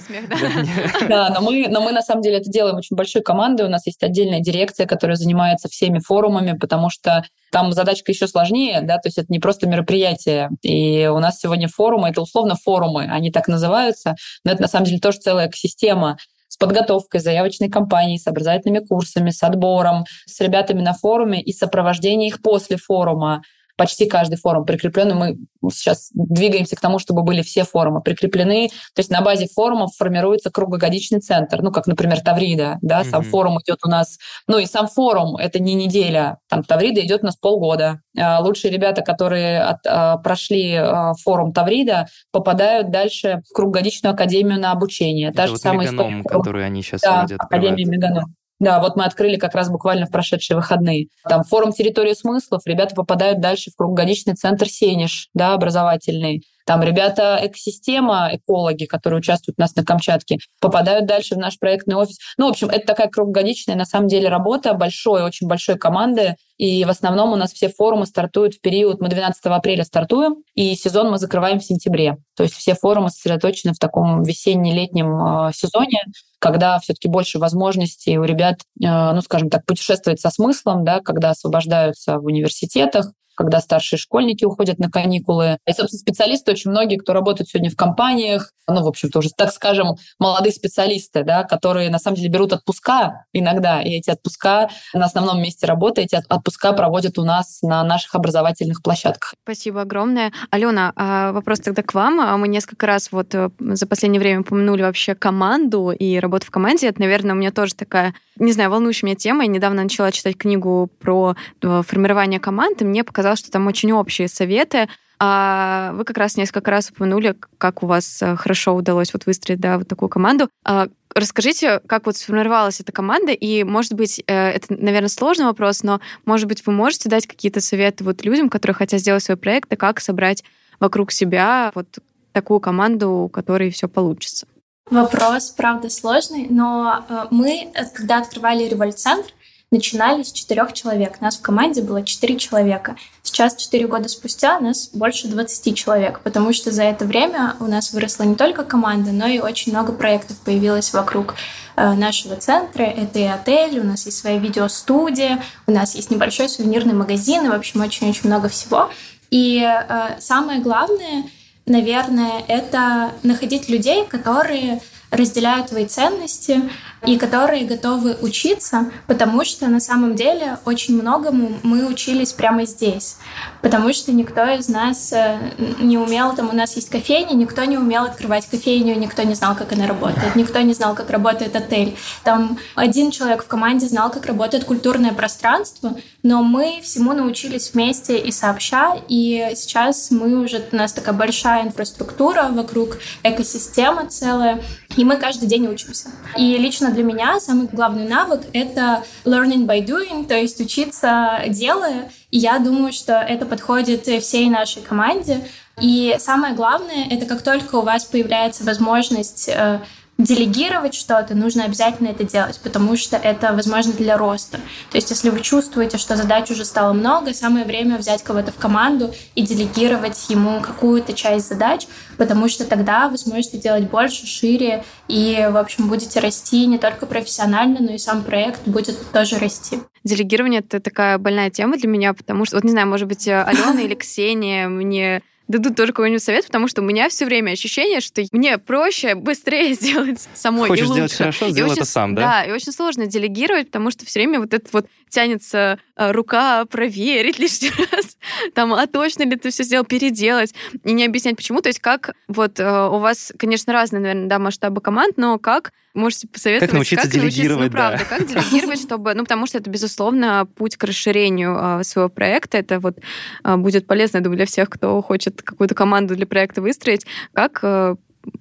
[1.09, 3.65] да, но мы, но мы на самом деле это делаем очень большой командой.
[3.65, 8.81] У нас есть отдельная дирекция, которая занимается всеми форумами, потому что там задачка еще сложнее,
[8.81, 10.16] да, то есть это не просто мероприятие.
[10.61, 14.85] И у нас сегодня форумы, это условно форумы, они так называются, но это на самом
[14.85, 20.81] деле тоже целая экосистема с подготовкой заявочной кампании, с образовательными курсами, с отбором, с ребятами
[20.81, 23.43] на форуме и сопровождение их после форума
[23.77, 25.37] почти каждый форум прикреплен, мы
[25.71, 28.69] сейчас двигаемся к тому, чтобы были все форумы прикреплены.
[28.93, 33.29] То есть на базе форумов формируется круглогодичный центр, ну, как, например, Таврида, да, сам mm-hmm.
[33.29, 37.27] форум идет у нас, ну, и сам форум— это не неделя, там Таврида идет у
[37.27, 38.01] нас полгода.
[38.17, 44.59] А лучшие ребята, которые от, а, прошли а, форум Таврида, попадают дальше в круглогодичную академию
[44.59, 45.29] на обучение.
[45.29, 46.37] Это Та вот же самая Меганом, история.
[46.37, 47.39] которую они сейчас да, вводят.
[47.39, 48.36] Академия Меганом.
[48.59, 51.07] Да, вот мы открыли как раз буквально в прошедшие выходные.
[51.27, 56.43] Там форум территории смыслов, ребята попадают дальше в круглогодичный центр Сенеж, да, образовательный.
[56.67, 61.95] Там ребята экосистема, экологи, которые участвуют у нас на Камчатке, попадают дальше в наш проектный
[61.95, 62.17] офис.
[62.37, 66.35] Ну, в общем, это такая круглогодичная, на самом деле, работа большой, очень большой команды.
[66.57, 70.75] И в основном у нас все форумы стартуют в период, мы 12 апреля стартуем, и
[70.75, 72.17] сезон мы закрываем в сентябре.
[72.35, 76.01] То есть все форумы сосредоточены в таком весенне-летнем э, сезоне,
[76.39, 81.29] когда все-таки больше возможностей у ребят, э, ну, скажем так, путешествовать со смыслом, да, когда
[81.29, 85.59] освобождаются в университетах, когда старшие школьники уходят на каникулы.
[85.67, 89.53] И, собственно, специалисты очень многие, кто работает сегодня в компаниях, ну, в общем-то, уже, так
[89.53, 95.05] скажем, молодые специалисты, да, которые, на самом деле, берут отпуска иногда, и эти отпуска на
[95.05, 99.35] основном месте работы, эти отпуска проводят у нас на наших образовательных площадках.
[99.43, 100.33] Спасибо огромное.
[100.49, 102.19] Алена, а вопрос тогда к вам.
[102.19, 106.51] А мы несколько раз вот э, за последнее время упомянули вообще команду и работу в
[106.51, 106.87] команде.
[106.87, 109.43] Это, наверное, у меня тоже такая, не знаю, волнующая меня тема.
[109.43, 113.67] Я недавно начала читать книгу про э, формирование команд, и мне показалось, сказал, что там
[113.67, 114.87] очень общие советы.
[115.19, 119.59] А вы как раз несколько раз упомянули, как у вас э, хорошо удалось вот выстроить
[119.59, 120.47] да, вот такую команду.
[120.63, 125.81] А расскажите, как вот сформировалась эта команда, и, может быть, э, это, наверное, сложный вопрос,
[125.81, 129.73] но, может быть, вы можете дать какие-то советы вот людям, которые хотят сделать свой проект,
[129.73, 130.43] и как собрать
[130.79, 131.87] вокруг себя вот
[132.31, 134.45] такую команду, у которой все получится?
[134.91, 139.31] Вопрос, правда, сложный, но э, мы, когда открывали револьт-центр,
[139.71, 141.19] начинали с четырех человек.
[141.19, 142.95] Нас в команде было четыре человека.
[143.21, 147.91] Сейчас, четыре года спустя, нас больше 20 человек, потому что за это время у нас
[147.91, 151.35] выросла не только команда, но и очень много проектов появилось вокруг
[151.75, 152.83] э, нашего центра.
[152.83, 157.49] Это и отель, у нас есть своя видеостудия, у нас есть небольшой сувенирный магазин, и,
[157.49, 158.89] в общем, очень-очень много всего.
[159.31, 161.25] И э, самое главное,
[161.65, 166.61] наверное, это находить людей, которые разделяют твои ценности
[167.05, 173.17] и которые готовы учиться, потому что на самом деле очень многому мы учились прямо здесь,
[173.61, 175.37] потому что никто из нас э,
[175.79, 179.55] не умел, там у нас есть кофейня, никто не умел открывать кофейню, никто не знал,
[179.55, 181.95] как она работает, никто не знал, как работает отель.
[182.23, 188.17] Там один человек в команде знал, как работает культурное пространство, но мы всему научились вместе
[188.17, 194.61] и сообща, и сейчас мы уже, у нас такая большая инфраструктура вокруг, экосистема целая,
[194.97, 196.09] и мы каждый день учимся.
[196.35, 202.11] И лично для меня самый главный навык— это learning by doing, то есть учиться делая.
[202.31, 205.47] И я думаю, что это подходит всей нашей команде.
[205.79, 209.79] И самое главное— это как только у вас появляется возможность э,
[210.17, 214.57] делегировать что-то, нужно обязательно это делать, потому что это возможно для роста.
[214.89, 218.55] То есть, если вы чувствуете, что задач уже стало много, самое время взять кого-то в
[218.55, 224.83] команду и делегировать ему какую-то часть задач, потому что тогда вы сможете делать больше, шире,
[225.07, 229.79] и, в общем, будете расти не только профессионально, но и сам проект будет тоже расти.
[230.03, 233.81] Делегирование— это такая больная тема для меня, потому что, вот не знаю, может быть, Алена
[233.81, 238.23] или Ксения мне дадут тоже какой-нибудь совет, потому что у меня все время ощущение, что
[238.31, 240.95] мне проще, быстрее сделать самой Хочешь и лучше.
[240.95, 242.21] сделать хорошо, сделай это сам, да?
[242.21, 246.65] Да, и очень сложно делегировать, потому что все время вот это вот тянется э, рука
[246.65, 248.17] проверить лишний раз,
[248.53, 251.61] там, а точно ли ты все сделал, переделать, и не объяснять почему.
[251.61, 255.71] То есть как вот э, у вас, конечно, разные, наверное, да, масштабы команд, но как
[255.93, 258.05] можете посоветовать, как научиться как делегировать, научиться, ну, да.
[258.05, 262.57] правда, как делегировать, чтобы, ну, потому что это, безусловно, путь к расширению э, своего проекта,
[262.57, 262.99] это вот
[263.43, 267.63] будет полезно, я думаю, для всех, кто хочет какую-то команду для проекта выстроить, как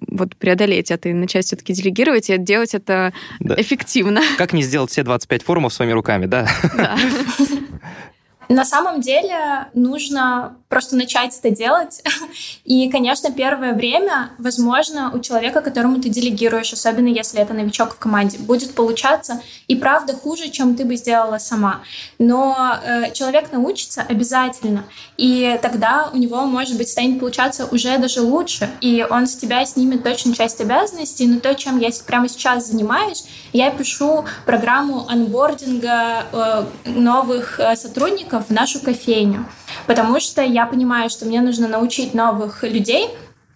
[0.09, 3.55] вот преодолеть это и начать все-таки делегировать и делать это Да.
[3.59, 4.21] эффективно.
[4.37, 6.47] Как не сделать все 25 форумов своими руками, да?
[6.75, 6.97] Да.
[8.49, 12.01] На самом деле нужно просто начать это делать.
[12.65, 17.99] И, конечно, первое время, возможно, у человека, которому ты делегируешь, особенно если это новичок в
[17.99, 21.81] команде, будет получаться и правда хуже, чем ты бы сделала сама.
[22.19, 24.83] Но э, человек научится обязательно,
[25.17, 29.65] и тогда у него, может быть, станет получаться уже даже лучше, и он с тебя
[29.65, 36.25] снимет точно часть обязанностей, но то, чем я прямо сейчас занимаюсь, я пишу программу анбординга
[36.31, 37.75] э, новых э,
[38.39, 39.45] в нашу кофейню,
[39.85, 43.09] потому что я понимаю, что мне нужно научить новых людей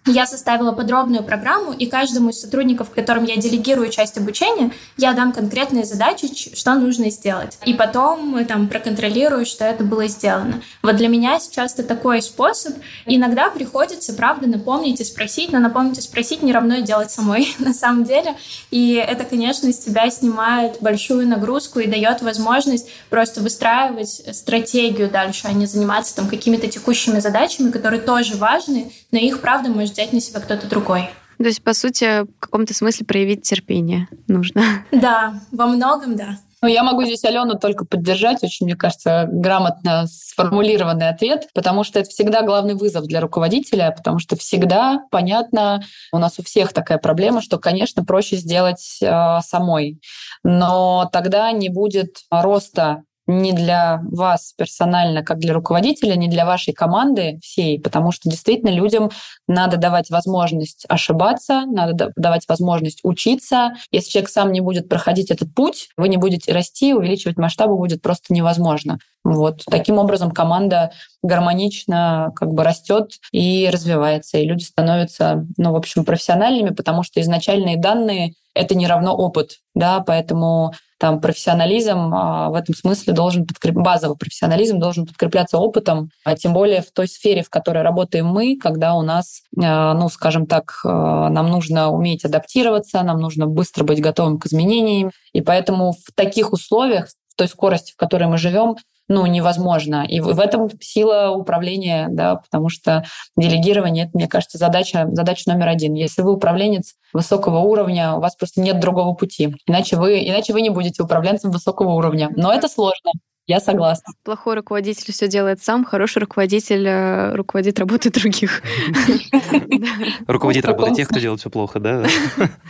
[0.06, 5.32] я составила подробную программу, и каждому из сотрудников, которым я делегирую часть обучения, я дам
[5.32, 7.58] конкретные задачи, что нужно сделать.
[7.64, 10.60] И потом там проконтролирую, что это было сделано.
[10.82, 12.74] Вот для меня сейчас это такой способ.
[13.06, 17.54] Иногда приходится, правда, напомнить и спросить, но напомнить и спросить не равно и делать самой,
[17.58, 18.34] на самом деле.
[18.70, 25.42] И это, конечно, с тебя снимает большую нагрузку и дает возможность просто выстраивать стратегию дальше,
[25.44, 30.12] а не заниматься там какими-то текущими задачами, которые тоже важны, но их, правда, может взять
[30.12, 31.08] на себя кто-то другой.
[31.38, 34.62] То есть, по сути, в каком-то смысле проявить терпение нужно.
[34.92, 36.38] Да, во многом да.
[36.62, 38.44] Ну, я могу здесь Алену только поддержать.
[38.44, 44.20] Очень, мне кажется, грамотно сформулированный ответ, потому что это всегда главный вызов для руководителя, потому
[44.20, 50.00] что всегда понятно, у нас у всех такая проблема, что, конечно, проще сделать э, самой,
[50.44, 56.72] но тогда не будет роста не для вас персонально, как для руководителя, не для вашей
[56.72, 59.10] команды всей, потому что действительно людям
[59.46, 63.74] надо давать возможность ошибаться, надо давать возможность учиться.
[63.90, 68.02] Если человек сам не будет проходить этот путь, вы не будете расти, увеличивать масштабы будет
[68.02, 68.98] просто невозможно.
[69.24, 70.90] Вот таким образом команда
[71.22, 77.20] гармонично как бы растет и развивается, и люди становятся, ну, в общем, профессиональными, потому что
[77.20, 83.44] изначальные данные это не равно опыт, да, поэтому там профессионализм а, в этом смысле должен
[83.44, 83.74] подкреп...
[83.74, 88.56] базовый профессионализм должен подкрепляться опытом, а тем более в той сфере, в которой работаем мы,
[88.56, 93.82] когда у нас, а, ну, скажем так, а, нам нужно уметь адаптироваться, нам нужно быстро
[93.82, 98.38] быть готовым к изменениям, и поэтому в таких условиях, в той скорости, в которой мы
[98.38, 98.76] живем,
[99.12, 100.04] ну, невозможно.
[100.08, 103.04] И в этом сила управления, да, потому что
[103.36, 105.94] делегирование, это, мне кажется, задача, задача номер один.
[105.94, 109.54] Если вы управленец высокого уровня, у вас просто нет другого пути.
[109.66, 112.30] Иначе вы, иначе вы не будете управленцем высокого уровня.
[112.36, 113.12] Но это сложно.
[113.46, 114.12] Я согласна.
[114.22, 118.62] Плохой руководитель все делает сам, хороший руководитель э, руководит работой других.
[120.28, 122.04] Руководит работой тех, кто делает все плохо, да?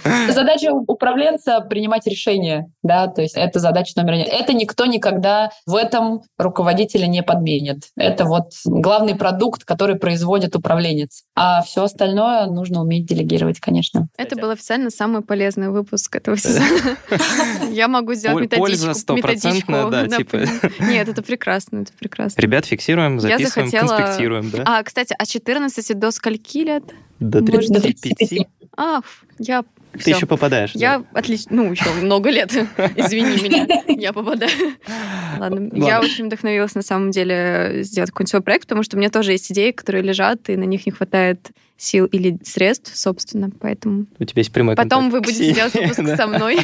[0.33, 4.27] Задача управленца принимать решения, да, то есть это задача номер один.
[4.31, 7.89] Это никто никогда в этом руководителя не подменит.
[7.97, 11.25] Это вот главный продукт, который производит управленец.
[11.35, 14.09] А все остальное нужно уметь делегировать, конечно.
[14.17, 16.97] Это был официально самый полезный выпуск этого сезона.
[17.71, 20.39] Я могу сделать Польза стопроцентная, да, типа.
[20.81, 22.41] Нет, это прекрасно, это прекрасно.
[22.41, 23.97] Ребят, фиксируем, записываем, захотела...
[23.97, 24.63] конспектируем, да?
[24.67, 26.85] А, кстати, от 14 до скольки лет?
[27.21, 28.47] До 35.
[28.77, 29.01] А,
[29.39, 29.65] я
[30.03, 30.73] Ты еще попадаешь.
[30.75, 32.53] Я отлично, ну, еще много лет.
[32.97, 34.51] Извини меня, я попадаю.
[35.39, 35.71] Ладно.
[35.75, 39.33] Я очень вдохновилась, на самом деле, сделать какой-нибудь свой проект, потому что у меня тоже
[39.33, 41.51] есть идеи, которые лежат, и на них не хватает
[41.83, 44.07] сил или средств, собственно, поэтому...
[44.19, 46.59] У тебя есть прямой Потом вы будете делать выпуск со мной,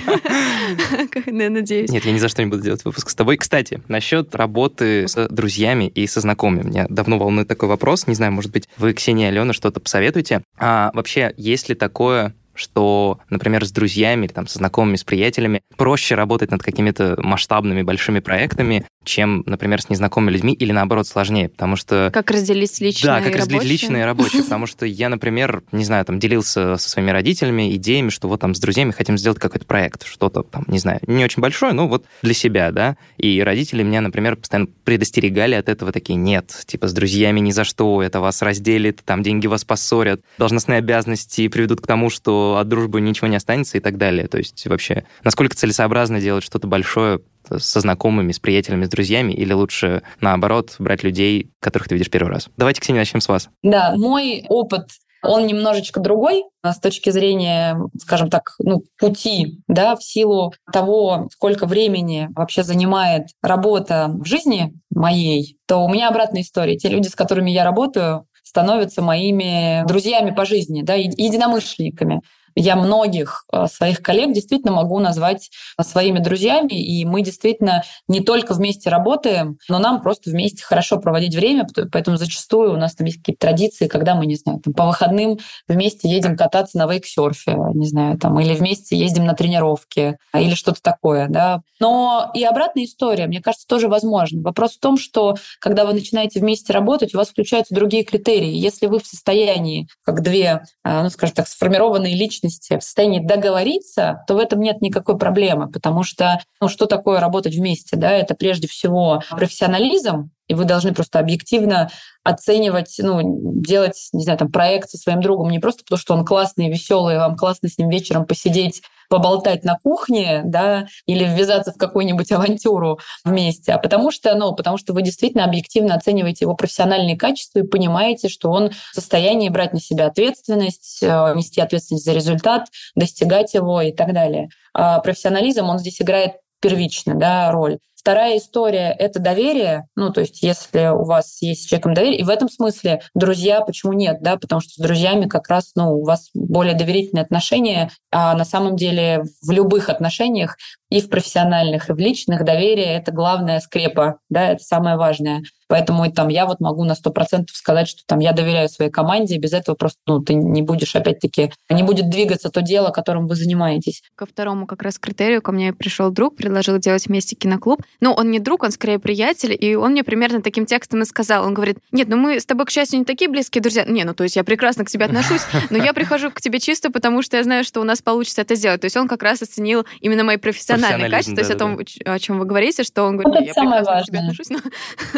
[1.27, 1.91] надеюсь.
[1.91, 3.37] Нет, я ни за что не буду делать выпуск с тобой.
[3.37, 6.69] Кстати, насчет работы с друзьями и со знакомыми.
[6.69, 8.07] Меня давно волнует такой вопрос.
[8.07, 10.43] Не знаю, может быть, вы, Ксения Алена, что-то посоветуете.
[10.59, 15.63] А вообще, есть ли такое что, например, с друзьями или там со знакомыми, с приятелями
[15.77, 21.49] проще работать над какими-то масштабными большими проектами, чем, например, с незнакомыми людьми, или наоборот сложнее,
[21.49, 22.11] потому что...
[22.13, 23.73] Как разделить личное Да, как и разделить рабочее?
[23.73, 28.11] личное и рабочее, потому что я, например, не знаю, там делился со своими родителями идеями,
[28.11, 31.41] что вот там с друзьями хотим сделать какой-то проект, что-то там, не знаю, не очень
[31.41, 36.17] большое, но вот для себя, да, и родители меня, например, постоянно предостерегали от этого, такие,
[36.17, 40.79] нет, типа с друзьями ни за что, это вас разделит, там деньги вас поссорят, должностные
[40.79, 44.29] обязанности приведут к тому, что от дружбы ничего не останется и так далее.
[44.29, 47.21] То есть вообще, насколько целесообразно делать что-то большое
[47.57, 52.31] со знакомыми, с приятелями, с друзьями, или лучше, наоборот, брать людей, которых ты видишь первый
[52.31, 52.49] раз?
[52.57, 53.49] Давайте, Ксения, начнем с вас.
[53.63, 54.89] Да, мой опыт
[55.23, 61.29] он немножечко другой а, с точки зрения, скажем так, ну, пути, да, в силу того,
[61.33, 66.77] сколько времени вообще занимает работа в жизни моей, то у меня обратная история.
[66.77, 72.23] Те люди, с которыми я работаю, становятся моими друзьями по жизни, да, единомышленниками
[72.55, 78.21] я многих э, своих коллег действительно могу назвать э, своими друзьями, и мы действительно не
[78.21, 83.07] только вместе работаем, но нам просто вместе хорошо проводить время, поэтому зачастую у нас там
[83.07, 87.57] есть какие-то традиции, когда мы, не знаю, там, по выходным вместе едем кататься на вейксерфе,
[87.75, 91.63] не знаю, там, или вместе ездим на тренировки, или что-то такое, да.
[91.81, 94.43] Но и обратная история, мне кажется, тоже возможно.
[94.43, 98.51] Вопрос в том, что когда вы начинаете вместе работать, у вас включаются другие критерии.
[98.51, 103.21] Если вы в состоянии, как две, э, ну, скажем так, сформированные личности, личности в состоянии
[103.21, 107.97] договориться, то в этом нет никакой проблемы, потому что ну, что такое работать вместе?
[107.97, 108.11] Да?
[108.11, 111.91] Это прежде всего профессионализм, и вы должны просто объективно
[112.25, 113.21] оценивать, ну,
[113.61, 117.17] делать, не знаю, там, проект со своим другом не просто потому, что он классный, веселый,
[117.17, 122.99] вам классно с ним вечером посидеть, поболтать на кухне, да, или ввязаться в какую-нибудь авантюру
[123.25, 127.67] вместе, а потому что, ну, потому что вы действительно объективно оцениваете его профессиональные качества и
[127.67, 133.55] понимаете, что он в состоянии брать на себя ответственность, э, нести ответственность за результат, достигать
[133.55, 134.49] его и так далее.
[134.75, 137.79] А профессионализм, он здесь играет первично, да, роль.
[138.09, 139.87] Вторая история— это доверие.
[139.95, 143.61] Ну, то есть если у вас есть с человеком доверие, и в этом смысле друзья,
[143.61, 147.91] почему нет, да, потому что с друзьями как раз, ну, у вас более доверительные отношения,
[148.11, 150.57] а на самом деле в любых отношениях
[150.89, 155.43] и в профессиональных, и в личных доверие— это главная скрепа, да, это самое важное.
[155.69, 159.37] Поэтому там я вот могу на сто процентов сказать, что там я доверяю своей команде,
[159.37, 163.27] и без этого просто ну, ты не будешь, опять-таки, не будет двигаться то дело, которым
[163.29, 164.03] вы занимаетесь.
[164.17, 167.83] Ко второму как раз критерию ко мне пришел друг, предложил делать вместе киноклуб.
[168.01, 171.45] Ну, он не друг, он скорее приятель, и он мне примерно таким текстом и сказал.
[171.45, 173.85] Он говорит, нет, ну мы с тобой, к счастью, не такие близкие друзья.
[173.85, 176.91] Не, ну то есть я прекрасно к тебе отношусь, но я прихожу к тебе чисто,
[176.91, 178.81] потому что я знаю, что у нас получится это сделать.
[178.81, 182.19] То есть он как раз оценил именно мои профессиональные качества, то есть о том, о
[182.19, 184.59] чем вы говорите, что он говорит, вот я прекрасно к тебе отношусь, но,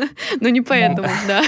[0.41, 1.43] но не поэтому, да.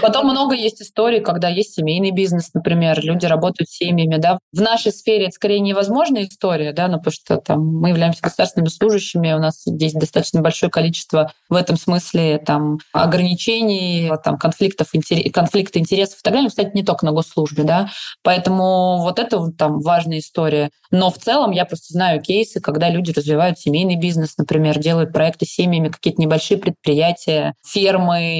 [0.00, 4.38] Потом много есть историй, когда есть семейный бизнес, например, люди работают с семьями, да.
[4.52, 8.68] В нашей сфере это скорее невозможная история, да, ну, потому что там мы являемся государственными
[8.68, 14.88] служащими, у нас здесь достаточно большое количество в этом смысле там ограничений, там конфликтов,
[15.32, 16.48] конфликта интересов и так далее.
[16.48, 17.90] Кстати, не только на госслужбе, да.
[18.22, 20.70] Поэтому вот это там важная история.
[20.90, 25.46] Но в целом я просто знаю кейсы, когда люди развивают семейный бизнес, например, делают проекты
[25.46, 28.35] с семьями, какие-то небольшие предприятия, фермы,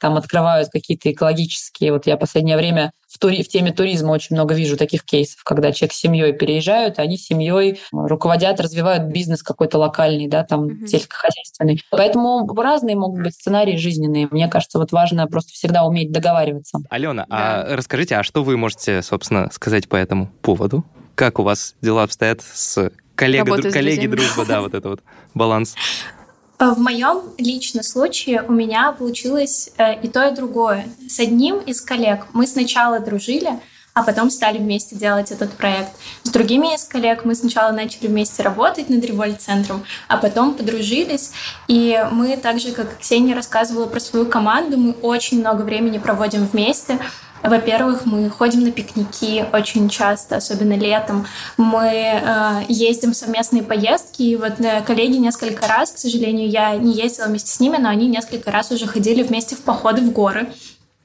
[0.00, 1.92] там открывают какие-то экологические.
[1.92, 5.72] Вот я последнее время в, тури, в теме туризма очень много вижу таких кейсов, когда
[5.72, 10.86] человек с семьей переезжают, они с семьей руководят, развивают бизнес какой-то локальный, да, там mm-hmm.
[10.86, 11.82] сельскохозяйственный.
[11.90, 14.28] Поэтому разные могут быть сценарии жизненные.
[14.30, 16.78] Мне кажется, вот важно просто всегда уметь договариваться.
[16.88, 17.64] Алена, да.
[17.64, 20.84] а расскажите, а что вы можете, собственно, сказать по этому поводу?
[21.16, 25.00] Как у вас дела обстоят с коллега, дру, коллеги, дружба, да, вот это вот
[25.34, 25.74] баланс?
[26.60, 30.86] В моем личном случае у меня получилось э, и то, и другое.
[31.08, 33.58] С одним из коллег мы сначала дружили,
[33.94, 35.88] а потом стали вместе делать этот проект.
[36.22, 41.32] С другими из коллег мы сначала начали вместе работать над револьт-центром, а потом подружились.
[41.66, 46.46] И мы, так же, как Ксения рассказывала про свою команду, мы очень много времени проводим
[46.46, 46.98] вместе.
[47.42, 51.26] Во-первых, мы ходим на пикники очень часто, особенно летом.
[51.56, 54.22] Мы э, ездим в совместные поездки.
[54.22, 57.88] И вот э, коллеги несколько раз, к сожалению, я не ездила вместе с ними, но
[57.88, 60.52] они несколько раз уже ходили вместе в походы в горы.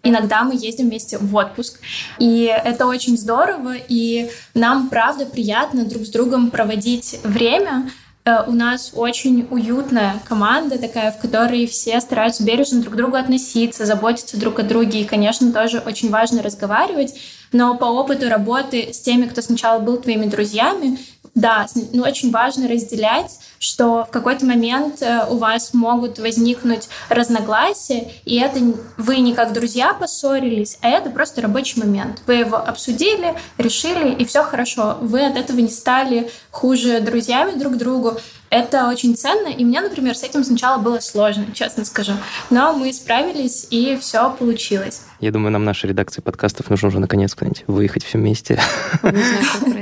[0.04, 1.80] Иногда мы ездим вместе в отпуск.
[2.20, 7.90] И это очень здорово, и нам, правда, приятно друг с другом проводить время.
[8.28, 13.18] Э, у нас очень уютная команда такая, в которой все стараются бережно друг к другу
[13.18, 15.02] относиться, заботиться друг о друге.
[15.02, 17.14] И, конечно, тоже очень важно разговаривать.
[17.52, 20.98] Но по опыту работы с теми, кто сначала был твоими друзьями,
[21.36, 28.12] да, ну, очень важно разделять, что в какой-то момент э, у вас могут возникнуть разногласия,
[28.24, 28.60] и это
[28.98, 32.22] вы не как друзья поссорились, а это просто рабочий момент.
[32.26, 34.98] Вы его обсудили, решили, и все хорошо.
[35.02, 38.18] Вы от этого не стали хуже друзьями друг другу.
[38.56, 42.14] Это очень ценно, и мне, например, с этим сначала было сложно, честно скажу.
[42.50, 45.02] Но мы справились, и все получилось.
[45.20, 48.58] Я думаю, нам нашей редакции подкастов нужно уже наконец куда-нибудь выехать все вместе.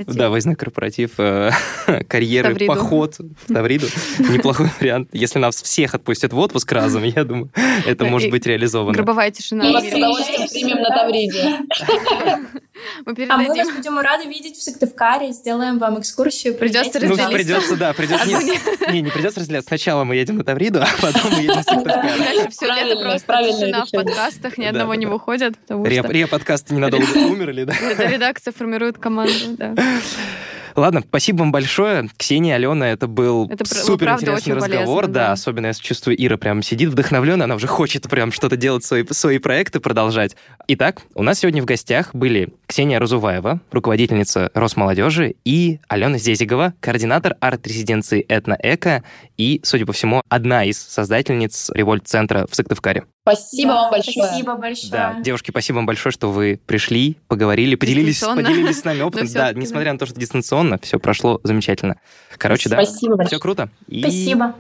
[0.07, 1.51] Да, выездной корпоратив, э,
[2.07, 3.86] карьеры, поход в Тавриду.
[4.17, 5.09] Неплохой вариант.
[5.11, 7.51] Если нас всех отпустят в отпуск разом, я думаю,
[7.86, 8.93] это может быть реализовано.
[8.93, 9.65] Гробовая тишина.
[9.65, 11.59] Мы вас с удовольствием примем на Тавриде.
[13.05, 16.55] А мы вас будем рады видеть в Сыктывкаре, сделаем вам экскурсию.
[16.55, 17.27] Придется разделиться.
[17.27, 18.27] Ну, придется, да, придется.
[18.91, 19.65] Не, не придется разделять.
[19.65, 22.49] Сначала мы едем на Тавриду, а потом мы едем в Сыктывкар.
[22.49, 25.55] Все лето просто тишина в подкастах, ни одного не выходит.
[25.69, 27.73] Ре-подкасты ненадолго умерли, да?
[27.97, 29.75] Редакция формирует команду, да.
[30.76, 32.09] Ладно, спасибо вам большое.
[32.17, 35.03] Ксения, Алена, это был это супер интересный разговор.
[35.03, 35.28] Полезно, да.
[35.28, 39.05] да, особенно я чувствую, Ира прям сидит вдохновленная, она уже хочет прям что-то делать, свои,
[39.09, 40.36] свои проекты продолжать.
[40.67, 47.36] Итак, у нас сегодня в гостях были Ксения Разуваева, руководительница Росмолодежи, и Алена Зезигова, координатор
[47.39, 49.03] арт-резиденции «Этно-эко»
[49.38, 53.03] и, судя по всему, одна из создательниц револьт-центра в Сыктывкаре.
[53.24, 54.26] Спасибо да, вам большое.
[54.26, 54.91] Спасибо большое.
[54.91, 59.28] Да, девушки, спасибо вам большое, что вы пришли, поговорили, поделились, поделились с нами опытом.
[59.34, 61.97] Да, несмотря на то, что дистанционно, все прошло замечательно.
[62.38, 63.70] Короче, да, все круто.
[63.88, 64.55] Спасибо.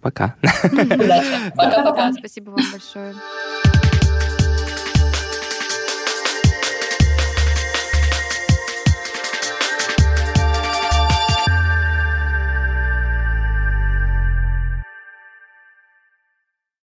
[0.00, 0.34] Пока.
[0.62, 1.52] Удачи.
[1.56, 2.12] Пока-пока.
[2.12, 3.14] Спасибо вам большое.